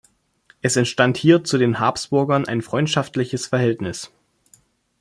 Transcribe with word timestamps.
Es 0.63 0.77
entstand 0.77 1.15
hier 1.15 1.43
zu 1.43 1.59
den 1.59 1.77
Habsburgern 1.79 2.47
ein 2.47 2.63
freundschaftliches 2.63 3.45
Verhältnis. 3.45 4.09